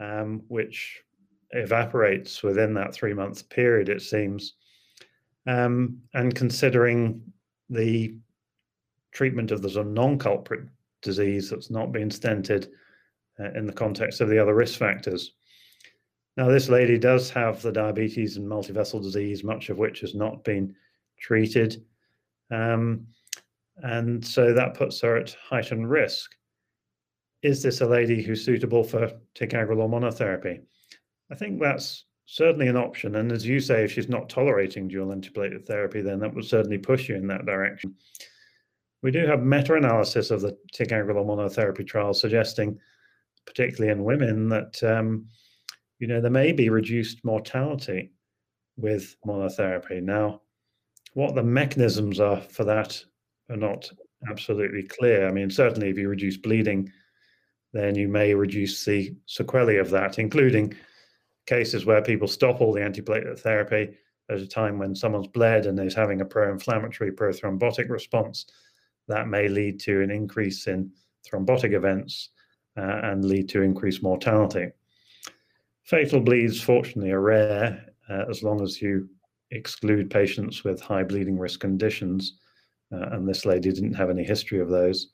um, 0.00 0.42
which 0.48 1.02
evaporates 1.50 2.42
within 2.42 2.74
that 2.74 2.94
three 2.94 3.14
month 3.14 3.48
period, 3.50 3.88
it 3.88 4.02
seems. 4.02 4.54
Um, 5.46 5.98
and 6.14 6.34
considering 6.34 7.20
the 7.68 8.16
treatment 9.14 9.50
of 9.50 9.62
the 9.62 9.70
sort 9.70 9.86
of 9.86 9.92
non 9.92 10.18
culprit 10.18 10.68
disease 11.00 11.48
that's 11.48 11.70
not 11.70 11.92
been 11.92 12.10
stented 12.10 12.68
uh, 13.40 13.50
in 13.52 13.66
the 13.66 13.72
context 13.72 14.20
of 14.20 14.28
the 14.28 14.38
other 14.38 14.54
risk 14.54 14.78
factors. 14.78 15.32
Now, 16.36 16.48
this 16.48 16.68
lady 16.68 16.98
does 16.98 17.30
have 17.30 17.62
the 17.62 17.72
diabetes 17.72 18.36
and 18.36 18.46
multivessel 18.46 19.00
disease, 19.00 19.44
much 19.44 19.70
of 19.70 19.78
which 19.78 20.00
has 20.00 20.14
not 20.14 20.42
been 20.42 20.74
treated. 21.18 21.82
Um, 22.50 23.06
and 23.78 24.24
so 24.24 24.52
that 24.52 24.74
puts 24.74 25.00
her 25.00 25.16
at 25.16 25.36
heightened 25.48 25.88
risk. 25.88 26.32
Is 27.42 27.62
this 27.62 27.80
a 27.80 27.86
lady 27.86 28.22
who's 28.22 28.44
suitable 28.44 28.82
for 28.82 29.12
ticagrelor 29.34 29.88
monotherapy? 29.88 30.62
I 31.30 31.34
think 31.34 31.60
that's 31.60 32.04
certainly 32.26 32.68
an 32.68 32.76
option. 32.76 33.16
And 33.16 33.30
as 33.30 33.46
you 33.46 33.60
say, 33.60 33.84
if 33.84 33.92
she's 33.92 34.08
not 34.08 34.28
tolerating 34.28 34.88
dual 34.88 35.14
antiplatelet 35.14 35.66
therapy, 35.66 36.00
then 36.00 36.18
that 36.20 36.34
would 36.34 36.44
certainly 36.44 36.78
push 36.78 37.08
you 37.08 37.16
in 37.16 37.26
that 37.28 37.46
direction. 37.46 37.94
We 39.04 39.10
do 39.10 39.26
have 39.26 39.42
meta-analysis 39.42 40.30
of 40.30 40.40
the 40.40 40.56
ticagrelor 40.72 41.26
monotherapy 41.26 41.86
trial 41.86 42.14
suggesting, 42.14 42.78
particularly 43.44 43.92
in 43.92 44.02
women, 44.02 44.48
that 44.48 44.82
um, 44.82 45.26
you 45.98 46.06
know 46.06 46.22
there 46.22 46.30
may 46.30 46.52
be 46.52 46.70
reduced 46.70 47.22
mortality 47.22 48.12
with 48.78 49.14
monotherapy. 49.26 50.02
Now, 50.02 50.40
what 51.12 51.34
the 51.34 51.42
mechanisms 51.42 52.18
are 52.18 52.40
for 52.40 52.64
that 52.64 53.04
are 53.50 53.58
not 53.58 53.90
absolutely 54.30 54.84
clear. 54.84 55.28
I 55.28 55.32
mean, 55.32 55.50
certainly 55.50 55.90
if 55.90 55.98
you 55.98 56.08
reduce 56.08 56.38
bleeding, 56.38 56.90
then 57.74 57.96
you 57.96 58.08
may 58.08 58.32
reduce 58.32 58.86
the 58.86 59.14
sequelae 59.26 59.76
of 59.76 59.90
that, 59.90 60.18
including 60.18 60.74
cases 61.46 61.84
where 61.84 62.00
people 62.00 62.26
stop 62.26 62.62
all 62.62 62.72
the 62.72 62.80
antiplatelet 62.80 63.38
therapy 63.38 63.98
at 64.30 64.38
a 64.38 64.46
time 64.46 64.78
when 64.78 64.94
someone's 64.94 65.28
bled 65.28 65.66
and 65.66 65.78
is 65.78 65.94
having 65.94 66.22
a 66.22 66.24
pro-inflammatory, 66.24 67.12
pro-thrombotic 67.12 67.90
response, 67.90 68.46
that 69.08 69.28
may 69.28 69.48
lead 69.48 69.80
to 69.80 70.02
an 70.02 70.10
increase 70.10 70.66
in 70.66 70.90
thrombotic 71.26 71.74
events 71.74 72.30
uh, 72.76 73.00
and 73.04 73.24
lead 73.24 73.48
to 73.50 73.62
increased 73.62 74.02
mortality. 74.02 74.68
Fatal 75.84 76.20
bleeds, 76.20 76.60
fortunately, 76.60 77.12
are 77.12 77.20
rare 77.20 77.84
uh, 78.08 78.24
as 78.30 78.42
long 78.42 78.62
as 78.62 78.80
you 78.80 79.08
exclude 79.50 80.10
patients 80.10 80.64
with 80.64 80.80
high 80.80 81.04
bleeding 81.04 81.38
risk 81.38 81.60
conditions. 81.60 82.38
Uh, 82.92 83.08
and 83.12 83.28
this 83.28 83.44
lady 83.44 83.70
didn't 83.70 83.94
have 83.94 84.10
any 84.10 84.24
history 84.24 84.60
of 84.60 84.68
those. 84.68 85.08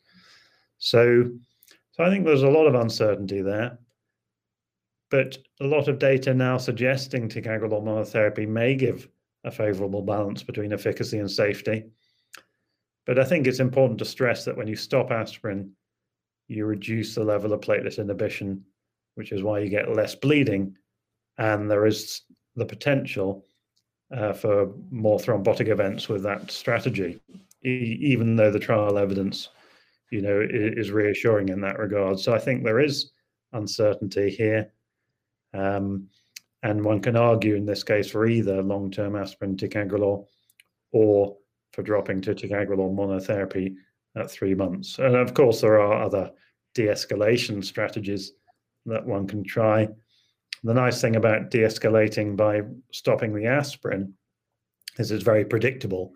So, 0.78 1.30
so 1.92 2.04
I 2.04 2.10
think 2.10 2.24
there's 2.24 2.42
a 2.42 2.48
lot 2.48 2.66
of 2.66 2.74
uncertainty 2.74 3.42
there. 3.42 3.78
But 5.10 5.38
a 5.60 5.66
lot 5.66 5.88
of 5.88 5.98
data 5.98 6.32
now 6.32 6.56
suggesting 6.56 7.28
ticagrelor 7.28 7.82
monotherapy 7.82 8.46
may 8.46 8.76
give 8.76 9.08
a 9.44 9.50
favorable 9.50 10.02
balance 10.02 10.42
between 10.42 10.72
efficacy 10.72 11.18
and 11.18 11.30
safety. 11.30 11.84
But 13.06 13.18
I 13.18 13.24
think 13.24 13.46
it's 13.46 13.60
important 13.60 13.98
to 13.98 14.04
stress 14.04 14.44
that 14.44 14.56
when 14.56 14.68
you 14.68 14.76
stop 14.76 15.10
aspirin, 15.10 15.72
you 16.48 16.66
reduce 16.66 17.14
the 17.14 17.24
level 17.24 17.52
of 17.52 17.60
platelet 17.60 17.98
inhibition, 17.98 18.64
which 19.14 19.32
is 19.32 19.42
why 19.42 19.60
you 19.60 19.68
get 19.68 19.94
less 19.94 20.14
bleeding. 20.14 20.76
And 21.38 21.70
there 21.70 21.86
is 21.86 22.22
the 22.56 22.66
potential 22.66 23.44
uh, 24.14 24.32
for 24.32 24.72
more 24.90 25.18
thrombotic 25.18 25.68
events 25.68 26.08
with 26.08 26.22
that 26.24 26.50
strategy, 26.50 27.20
e- 27.64 27.98
even 28.00 28.36
though 28.36 28.50
the 28.50 28.58
trial 28.58 28.98
evidence, 28.98 29.48
you 30.10 30.20
know, 30.20 30.44
is 30.50 30.90
reassuring 30.90 31.48
in 31.48 31.60
that 31.60 31.78
regard. 31.78 32.18
So 32.18 32.34
I 32.34 32.38
think 32.38 32.64
there 32.64 32.80
is 32.80 33.12
uncertainty 33.52 34.30
here. 34.30 34.72
Um, 35.54 36.08
and 36.62 36.84
one 36.84 37.00
can 37.00 37.16
argue 37.16 37.54
in 37.54 37.64
this 37.64 37.82
case 37.82 38.10
for 38.10 38.26
either 38.26 38.62
long-term 38.62 39.16
aspirin 39.16 39.56
ticagrelor 39.56 40.26
or 40.92 41.36
for 41.72 41.82
dropping 41.82 42.20
to 42.22 42.34
ticagrelor 42.34 42.94
monotherapy 42.94 43.76
at 44.16 44.30
three 44.30 44.54
months. 44.54 44.98
And 44.98 45.14
of 45.14 45.34
course, 45.34 45.60
there 45.60 45.80
are 45.80 46.02
other 46.02 46.30
de-escalation 46.74 47.64
strategies 47.64 48.32
that 48.86 49.06
one 49.06 49.26
can 49.26 49.44
try. 49.44 49.88
The 50.64 50.74
nice 50.74 51.00
thing 51.00 51.16
about 51.16 51.50
de-escalating 51.50 52.36
by 52.36 52.62
stopping 52.92 53.34
the 53.34 53.46
aspirin 53.46 54.14
is 54.98 55.10
it's 55.10 55.24
very 55.24 55.44
predictable 55.44 56.12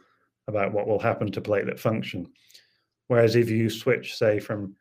about 0.48 0.72
what 0.72 0.86
will 0.86 0.98
happen 0.98 1.30
to 1.32 1.40
platelet 1.40 1.78
function. 1.78 2.26
Whereas 3.06 3.36
if 3.36 3.48
you 3.48 3.70
switch, 3.70 4.16
say, 4.16 4.40
from 4.40 4.74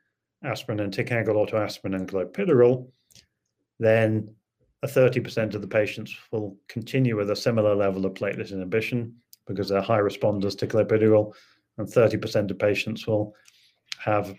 aspirin 0.43 0.79
and 0.79 0.93
ticagrelor 0.93 1.47
to 1.49 1.57
aspirin 1.57 1.93
and 1.93 2.09
clopidogrel, 2.09 2.89
then 3.79 4.35
30% 4.85 5.55
of 5.55 5.61
the 5.61 5.67
patients 5.67 6.15
will 6.31 6.57
continue 6.67 7.15
with 7.15 7.29
a 7.29 7.35
similar 7.35 7.75
level 7.75 8.05
of 8.05 8.13
platelet 8.13 8.51
inhibition 8.51 9.15
because 9.47 9.69
they're 9.69 9.81
high 9.81 9.99
responders 9.99 10.57
to 10.57 10.67
clopidogrel, 10.67 11.33
and 11.77 11.87
30% 11.87 12.51
of 12.51 12.59
patients 12.59 13.07
will 13.07 13.35
have 13.99 14.33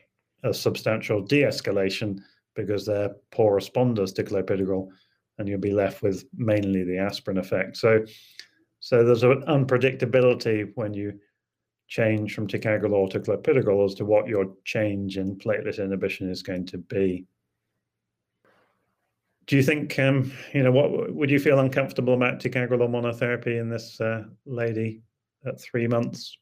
a 0.44 0.54
substantial 0.54 1.22
de-escalation 1.22 2.20
because 2.54 2.86
they're 2.86 3.14
poor 3.30 3.58
responders 3.58 4.14
to 4.14 4.22
clopidogrel, 4.22 4.88
and 5.38 5.48
you'll 5.48 5.58
be 5.58 5.72
left 5.72 6.02
with 6.02 6.24
mainly 6.36 6.84
the 6.84 6.98
aspirin 6.98 7.38
effect. 7.38 7.76
So, 7.76 8.04
so 8.80 9.04
there's 9.04 9.22
an 9.22 9.42
unpredictability 9.48 10.70
when 10.74 10.94
you 10.94 11.18
change 11.88 12.34
from 12.34 12.46
ticagrelor 12.46 13.10
to 13.10 13.20
clopidogrel 13.20 13.84
as 13.84 13.94
to 13.94 14.04
what 14.04 14.26
your 14.26 14.54
change 14.64 15.18
in 15.18 15.36
platelet 15.36 15.82
inhibition 15.82 16.30
is 16.30 16.42
going 16.42 16.66
to 16.66 16.78
be 16.78 17.26
do 19.46 19.56
you 19.56 19.62
think 19.62 19.98
um, 19.98 20.32
you 20.52 20.62
know 20.62 20.72
what 20.72 21.14
would 21.14 21.30
you 21.30 21.38
feel 21.38 21.58
uncomfortable 21.58 22.14
about 22.14 22.40
ticagrelor 22.40 22.88
monotherapy 22.88 23.60
in 23.60 23.68
this 23.68 24.00
uh, 24.00 24.24
lady 24.46 25.02
at 25.46 25.60
three 25.60 25.86
months? 25.86 26.36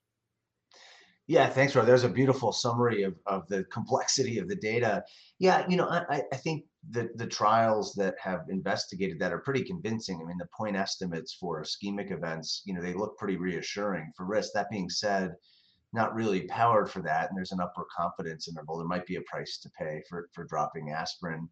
Yeah, 1.29 1.49
thanks, 1.49 1.75
Rob. 1.75 1.87
There's 1.87 2.05
a 2.05 2.09
beautiful 2.09 2.53
summary 2.53 3.05
of, 3.05 3.15
of 3.27 3.47
the 3.49 3.65
complexity 3.65 4.39
of 4.39 4.49
the 4.49 4.57
data. 4.57 5.05
Yeah, 5.39 5.65
you 5.69 5.77
know, 5.77 5.89
I, 5.89 6.23
I 6.33 6.37
think 6.37 6.65
the, 6.91 7.11
the 7.15 7.27
trials 7.27 7.95
that 7.95 8.17
have 8.21 8.41
investigated 8.49 9.21
that 9.21 9.33
are 9.33 9.39
pretty 9.39 9.63
convincing. 9.63 10.21
I 10.21 10.27
mean, 10.27 10.37
the 10.37 10.49
point 10.57 10.77
estimates 10.77 11.35
for 11.35 11.63
ischemic 11.63 12.11
events, 12.11 12.63
you 12.67 12.75
know, 12.75 12.83
they 12.83 12.93
look 12.93 13.17
pretty 13.19 13.37
reassuring 13.37 14.13
for 14.17 14.27
risk. 14.27 14.51
That 14.53 14.69
being 14.69 14.91
said, 14.91 15.35
not 15.93 16.15
really 16.15 16.43
powered 16.43 16.91
for 16.91 17.03
that, 17.03 17.29
and 17.29 17.37
there's 17.37 17.53
an 17.53 17.61
upper 17.61 17.87
confidence 17.97 18.49
interval. 18.49 18.79
There 18.79 18.87
might 18.87 19.07
be 19.07 19.17
a 19.17 19.23
price 19.23 19.59
to 19.63 19.71
pay 19.79 20.03
for 20.09 20.29
for 20.33 20.45
dropping 20.45 20.91
aspirin. 20.91 21.49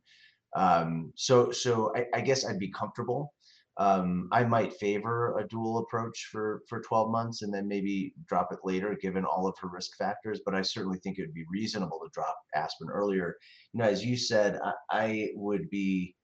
Um, 0.56 1.12
so 1.16 1.50
so 1.50 1.92
I, 1.94 2.06
I 2.14 2.20
guess 2.20 2.44
I'd 2.44 2.58
be 2.58 2.70
comfortable 2.70 3.32
um, 3.80 4.28
I 4.30 4.44
might 4.44 4.74
favor 4.74 5.38
a 5.38 5.48
dual 5.48 5.78
approach 5.78 6.28
for 6.30 6.62
for 6.68 6.82
12 6.82 7.10
months 7.10 7.40
and 7.40 7.52
then 7.52 7.66
maybe 7.66 8.12
drop 8.28 8.52
it 8.52 8.58
later, 8.62 8.94
given 8.94 9.24
all 9.24 9.46
of 9.46 9.56
her 9.58 9.68
risk 9.68 9.96
factors. 9.96 10.40
But 10.44 10.54
I 10.54 10.60
certainly 10.60 10.98
think 10.98 11.18
it 11.18 11.22
would 11.22 11.34
be 11.34 11.46
reasonable 11.50 11.98
to 12.00 12.10
drop 12.12 12.36
aspirin 12.54 12.90
earlier. 12.90 13.36
You 13.72 13.80
know, 13.80 13.86
as 13.86 14.04
you 14.04 14.18
said, 14.18 14.60
I, 14.62 14.72
I 14.90 15.28
would 15.34 15.70
be 15.70 16.14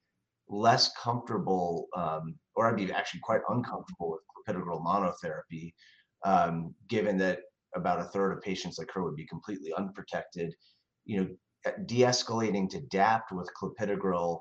less 0.51 0.93
comfortable, 1.03 1.89
um, 1.97 2.35
or 2.57 2.67
I'd 2.67 2.77
be 2.77 2.93
actually 2.93 3.21
quite 3.21 3.41
uncomfortable 3.49 4.11
with 4.11 4.21
clopidogrel 4.47 4.85
monotherapy, 4.85 5.73
um, 6.27 6.75
given 6.89 7.17
that 7.19 7.41
about 7.75 8.01
a 8.01 8.05
third 8.05 8.33
of 8.33 8.43
patients 8.43 8.79
like 8.79 8.91
her 8.93 9.03
would 9.03 9.17
be 9.17 9.27
completely 9.27 9.73
unprotected. 9.79 10.55
You 11.07 11.21
know, 11.21 11.29
Uh, 11.67 11.71
de-escalating 11.87 12.71
to 12.71 12.81
DAPT 12.83 13.33
with 13.33 13.51
clopidogrel 13.61 14.41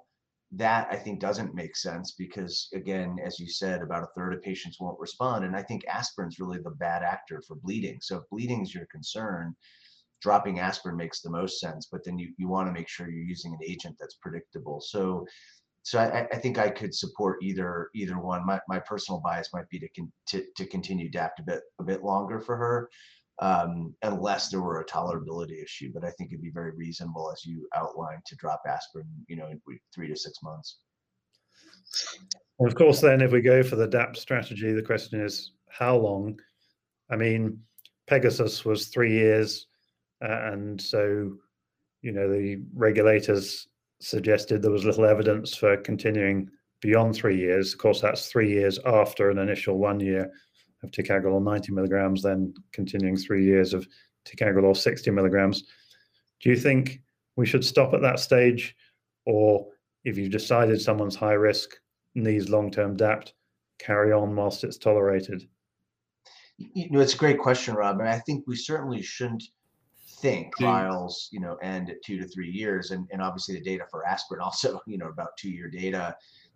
that 0.52 0.88
I 0.92 0.96
think 0.96 1.20
doesn't 1.20 1.56
make 1.56 1.76
sense 1.76 2.14
because 2.18 2.68
again, 2.74 3.18
as 3.24 3.40
you 3.40 3.50
said, 3.50 3.82
about 3.82 4.04
a 4.04 4.10
third 4.16 4.34
of 4.34 4.44
patients 4.44 4.80
won't 4.80 5.00
respond. 5.00 5.44
And 5.44 5.56
I 5.56 5.64
think 5.64 5.84
aspirin's 5.88 6.40
really 6.40 6.60
the 6.60 6.70
bad 6.72 7.02
actor 7.02 7.42
for 7.48 7.56
bleeding. 7.56 7.98
So 8.02 8.18
if 8.18 8.30
bleeding 8.30 8.62
is 8.62 8.76
your 8.76 8.86
concern, 8.92 9.56
dropping 10.22 10.60
aspirin 10.60 10.98
makes 10.98 11.22
the 11.22 11.32
most 11.32 11.60
sense, 11.60 11.88
but 11.92 12.04
then 12.06 12.20
you, 12.20 12.32
you 12.38 12.48
want 12.48 12.68
to 12.68 12.74
make 12.74 12.88
sure 12.88 13.10
you're 13.10 13.24
using 13.24 13.54
an 13.54 13.60
agent 13.68 13.96
that's 14.00 14.16
predictable. 14.22 14.80
So 14.80 15.26
so 15.82 16.00
I, 16.00 16.28
I 16.34 16.38
think 16.38 16.58
I 16.58 16.70
could 16.70 16.96
support 16.96 17.44
either 17.44 17.90
either 17.94 18.18
one. 18.18 18.44
My, 18.46 18.60
my 18.68 18.80
personal 18.80 19.22
bias 19.22 19.50
might 19.54 19.70
be 19.70 19.80
to, 19.80 19.88
con, 19.96 20.12
to 20.30 20.44
to 20.58 20.66
continue 20.66 21.10
DAPT 21.12 21.42
a 21.42 21.44
bit 21.44 21.62
a 21.80 21.84
bit 21.84 22.04
longer 22.04 22.40
for 22.40 22.58
her, 22.58 22.90
um, 23.40 23.94
unless 24.04 24.50
there 24.50 24.62
were 24.62 24.82
a 24.82 24.86
tolerability 24.86 25.62
issue. 25.64 25.92
But 25.94 26.04
I 26.04 26.12
think 26.12 26.32
it'd 26.32 26.42
be 26.42 26.52
very 26.52 26.72
reasonable, 26.72 27.32
as 27.32 27.46
you 27.46 27.68
outlined, 27.76 28.22
to 28.28 28.36
drop 28.36 28.62
aspirin, 28.68 29.08
you 29.28 29.36
know, 29.36 29.48
in 29.48 29.62
three 29.94 30.08
to 30.08 30.16
six 30.16 30.42
months. 30.42 30.78
Well, 32.58 32.68
of 32.68 32.76
course, 32.76 33.02
then 33.02 33.22
if 33.22 33.32
we 33.32 33.42
go 33.42 33.64
for 33.64 33.76
the 33.76 33.88
DAP 33.88 34.16
strategy, 34.16 34.72
the 34.72 34.82
question 34.82 35.22
is 35.22 35.52
how 35.70 35.98
long? 35.98 36.40
I 37.10 37.16
mean, 37.16 37.60
Pegasus 38.08 38.64
was 38.64 38.88
three 38.88 39.12
years, 39.12 39.68
uh, 40.24 40.52
and 40.52 40.80
so 40.80 41.34
you 42.02 42.12
know 42.12 42.32
the 42.32 42.62
regulators 42.74 43.68
suggested 44.00 44.62
there 44.62 44.72
was 44.72 44.86
little 44.86 45.06
evidence 45.06 45.56
for 45.56 45.78
continuing 45.78 46.50
beyond 46.82 47.16
three 47.16 47.38
years. 47.38 47.74
Of 47.74 47.80
course, 47.80 48.02
that's 48.02 48.28
three 48.28 48.50
years 48.50 48.80
after 48.86 49.30
an 49.30 49.38
initial 49.38 49.78
one 49.78 50.00
year 50.00 50.32
of 50.84 50.92
ticagrelor 50.92 51.42
90 51.42 51.72
milligrams, 51.72 52.22
then 52.22 52.54
continuing 52.72 53.18
three 53.18 53.46
years 53.46 53.74
of 53.74 53.88
ticagrelor 54.26 54.76
60 54.76 55.12
milligrams. 55.12 55.64
Do 56.42 56.50
you 56.50 56.56
think 56.56 57.02
we 57.36 57.46
should 57.46 57.64
stop 57.64 57.94
at 57.94 58.02
that 58.02 58.20
stage? 58.20 58.76
Or 59.26 59.68
if 60.04 60.18
you've 60.18 60.32
decided 60.32 60.82
someone's 60.82 61.16
high 61.16 61.34
risk, 61.34 61.76
needs 62.14 62.50
long 62.50 62.72
term 62.72 62.96
DAPT, 62.96 63.34
carry 63.80 64.12
on 64.12 64.36
whilst 64.36 64.64
it's 64.64 64.78
tolerated? 64.78 65.48
You 66.58 66.90
know, 66.90 67.00
it's 67.00 67.16
a 67.16 67.18
great 67.18 67.40
question, 67.40 67.76
Rob. 67.76 68.00
And 68.00 68.08
I 68.08 68.20
think 68.20 68.46
we 68.48 68.56
certainly 68.56 69.02
shouldn't 69.02 69.44
think 70.22 70.54
hmm. 70.58 70.64
trials, 70.64 71.30
you 71.32 71.40
know, 71.40 71.56
end 71.56 71.90
at 71.90 72.02
two 72.04 72.18
to 72.20 72.28
three 72.28 72.50
years. 72.50 72.92
And, 72.92 73.08
and 73.12 73.22
obviously 73.22 73.56
the 73.56 73.62
data 73.62 73.86
for 73.90 74.06
aspirin 74.06 74.42
also, 74.42 74.80
you 74.88 74.98
know, 74.98 75.08
about 75.08 75.38
two 75.38 75.50
year 75.50 75.70
data 75.70 76.16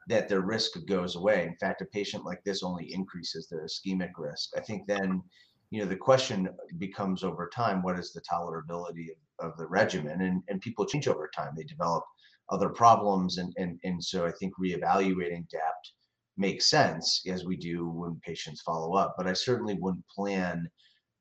that 0.09 0.27
their 0.27 0.41
risk 0.41 0.71
goes 0.87 1.15
away. 1.15 1.45
In 1.45 1.55
fact, 1.55 1.81
a 1.81 1.85
patient 1.85 2.25
like 2.25 2.43
this 2.43 2.63
only 2.63 2.91
increases 2.91 3.47
their 3.47 3.63
ischemic 3.63 4.11
risk. 4.17 4.49
I 4.57 4.61
think 4.61 4.87
then, 4.87 5.21
you 5.69 5.79
know, 5.79 5.87
the 5.87 5.95
question 5.95 6.49
becomes 6.79 7.23
over 7.23 7.47
time, 7.53 7.83
what 7.83 7.99
is 7.99 8.11
the 8.11 8.21
tolerability 8.21 9.07
of, 9.39 9.51
of 9.51 9.57
the 9.57 9.67
regimen? 9.67 10.21
And, 10.21 10.41
and 10.49 10.59
people 10.61 10.85
change 10.85 11.07
over 11.07 11.29
time. 11.33 11.53
They 11.55 11.63
develop 11.63 12.03
other 12.49 12.69
problems. 12.69 13.37
And, 13.37 13.53
and, 13.57 13.79
and 13.83 14.03
so 14.03 14.25
I 14.25 14.31
think 14.31 14.53
reevaluating 14.59 15.47
DAPT 15.49 15.93
makes 16.37 16.71
sense 16.71 17.21
as 17.27 17.45
we 17.45 17.55
do 17.55 17.87
when 17.87 18.19
patients 18.25 18.61
follow 18.61 18.95
up. 18.95 19.13
But 19.15 19.27
I 19.27 19.33
certainly 19.33 19.75
wouldn't 19.75 20.07
plan 20.07 20.67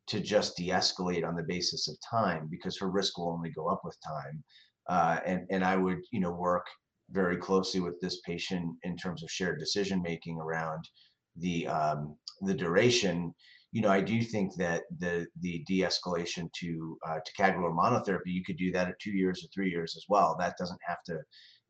to 0.06 0.20
just 0.20 0.56
de-escalate 0.56 1.28
on 1.28 1.36
the 1.36 1.42
basis 1.42 1.88
of 1.88 1.96
time 2.00 2.48
because 2.50 2.78
her 2.78 2.88
risk 2.88 3.18
will 3.18 3.32
only 3.32 3.50
go 3.50 3.66
up 3.68 3.82
with 3.84 3.96
time. 4.00 4.42
Uh, 4.88 5.20
and, 5.26 5.46
and 5.50 5.62
I 5.62 5.76
would, 5.76 5.98
you 6.10 6.20
know, 6.20 6.32
work 6.32 6.64
very 7.10 7.36
closely 7.36 7.80
with 7.80 8.00
this 8.00 8.20
patient 8.20 8.76
in 8.82 8.96
terms 8.96 9.22
of 9.22 9.30
shared 9.30 9.58
decision 9.58 10.02
making 10.02 10.38
around 10.40 10.88
the 11.36 11.66
um, 11.68 12.16
the 12.42 12.54
duration. 12.54 13.34
You 13.72 13.82
know, 13.82 13.90
I 13.90 14.00
do 14.00 14.22
think 14.22 14.54
that 14.56 14.84
the 14.98 15.26
the 15.40 15.64
de-escalation 15.66 16.50
to 16.54 16.98
uh, 17.06 17.18
ticagrelor 17.28 17.74
monotherapy, 17.76 18.26
you 18.26 18.44
could 18.44 18.56
do 18.56 18.72
that 18.72 18.88
at 18.88 18.98
two 18.98 19.12
years 19.12 19.44
or 19.44 19.48
three 19.48 19.70
years 19.70 19.94
as 19.96 20.04
well. 20.08 20.36
That 20.38 20.56
doesn't 20.58 20.80
have 20.86 21.02
to 21.06 21.18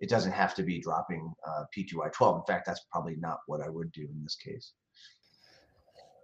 it 0.01 0.09
doesn't 0.09 0.33
have 0.33 0.55
to 0.55 0.63
be 0.63 0.81
dropping 0.81 1.33
uh, 1.47 1.65
P2Y12. 1.77 2.37
In 2.37 2.45
fact, 2.47 2.67
that's 2.67 2.85
probably 2.91 3.17
not 3.17 3.39
what 3.47 3.61
I 3.61 3.69
would 3.69 3.91
do 3.93 4.03
in 4.03 4.23
this 4.23 4.37
case. 4.37 4.73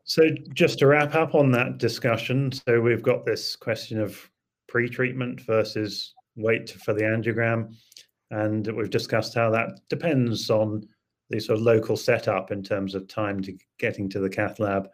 So, 0.04 0.28
just 0.52 0.78
to 0.80 0.86
wrap 0.86 1.14
up 1.14 1.34
on 1.34 1.50
that 1.52 1.78
discussion, 1.78 2.52
so 2.52 2.80
we've 2.80 3.02
got 3.02 3.24
this 3.24 3.56
question 3.56 4.00
of 4.00 4.30
pre-treatment 4.68 5.40
versus 5.40 6.14
wait 6.36 6.70
for 6.70 6.92
the 6.92 7.02
angiogram. 7.02 7.74
And 8.30 8.66
we've 8.76 8.90
discussed 8.90 9.34
how 9.34 9.50
that 9.50 9.80
depends 9.88 10.50
on 10.50 10.86
the 11.30 11.40
sort 11.40 11.58
of 11.58 11.64
local 11.64 11.96
setup 11.96 12.50
in 12.50 12.62
terms 12.62 12.94
of 12.94 13.08
time 13.08 13.42
to 13.42 13.56
getting 13.78 14.08
to 14.10 14.20
the 14.20 14.28
cath 14.28 14.58
lab 14.58 14.88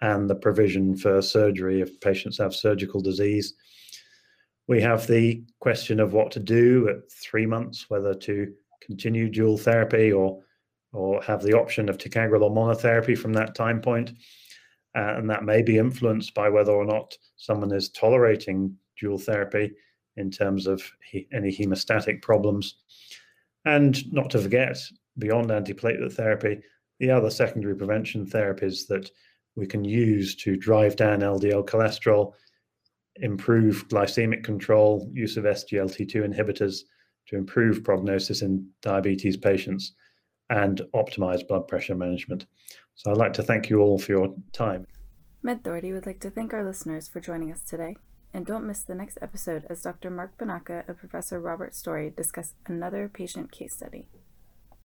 and 0.00 0.28
the 0.28 0.34
provision 0.34 0.96
for 0.96 1.20
surgery 1.20 1.80
if 1.80 2.00
patients 2.00 2.38
have 2.38 2.54
surgical 2.54 3.00
disease. 3.00 3.54
We 4.66 4.80
have 4.80 5.06
the 5.06 5.42
question 5.60 6.00
of 6.00 6.12
what 6.12 6.30
to 6.32 6.40
do 6.40 6.88
at 6.88 7.10
three 7.12 7.46
months, 7.46 7.86
whether 7.88 8.14
to 8.14 8.52
continue 8.80 9.28
dual 9.28 9.58
therapy 9.58 10.12
or 10.12 10.40
or 10.92 11.22
have 11.22 11.40
the 11.42 11.52
option 11.52 11.88
of 11.88 11.98
ticagrelor 11.98 12.50
monotherapy 12.50 13.16
from 13.16 13.32
that 13.32 13.54
time 13.54 13.80
point. 13.80 14.10
Uh, 14.96 15.14
and 15.16 15.30
that 15.30 15.44
may 15.44 15.62
be 15.62 15.78
influenced 15.78 16.34
by 16.34 16.48
whether 16.48 16.72
or 16.72 16.84
not 16.84 17.16
someone 17.36 17.72
is 17.72 17.90
tolerating 17.90 18.76
dual 18.98 19.18
therapy 19.18 19.70
in 20.16 20.30
terms 20.30 20.66
of 20.66 20.82
he, 21.02 21.26
any 21.32 21.50
hemostatic 21.50 22.22
problems. 22.22 22.76
And 23.64 24.12
not 24.12 24.30
to 24.30 24.38
forget, 24.38 24.78
beyond 25.18 25.50
antiplatelet 25.50 26.12
therapy, 26.12 26.60
the 26.98 27.10
other 27.10 27.30
secondary 27.30 27.74
prevention 27.76 28.26
therapies 28.26 28.86
that 28.88 29.10
we 29.56 29.66
can 29.66 29.84
use 29.84 30.34
to 30.36 30.56
drive 30.56 30.96
down 30.96 31.20
LDL 31.20 31.66
cholesterol, 31.66 32.32
improve 33.16 33.88
glycemic 33.88 34.44
control, 34.44 35.10
use 35.12 35.36
of 35.36 35.44
SGLT2 35.44 36.14
inhibitors 36.16 36.80
to 37.26 37.36
improve 37.36 37.84
prognosis 37.84 38.42
in 38.42 38.66
diabetes 38.82 39.36
patients, 39.36 39.94
and 40.50 40.82
optimize 40.94 41.46
blood 41.46 41.68
pressure 41.68 41.94
management. 41.94 42.46
So 42.94 43.10
I'd 43.10 43.16
like 43.16 43.32
to 43.34 43.42
thank 43.42 43.70
you 43.70 43.80
all 43.80 43.98
for 43.98 44.12
your 44.12 44.34
time. 44.52 44.86
MedThority 45.44 45.92
would 45.92 46.06
like 46.06 46.20
to 46.20 46.30
thank 46.30 46.52
our 46.52 46.64
listeners 46.64 47.08
for 47.08 47.20
joining 47.20 47.50
us 47.50 47.62
today. 47.62 47.96
And 48.32 48.46
don't 48.46 48.66
miss 48.66 48.82
the 48.82 48.94
next 48.94 49.18
episode 49.20 49.66
as 49.68 49.82
Dr. 49.82 50.10
Marc 50.10 50.38
Bonaca 50.38 50.84
and 50.86 50.96
Professor 50.96 51.40
Robert 51.40 51.74
Storey 51.74 52.10
discuss 52.10 52.54
another 52.66 53.08
patient 53.08 53.50
case 53.50 53.74
study. 53.74 54.06